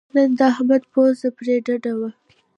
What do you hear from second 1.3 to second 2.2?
پرې ډډه وه.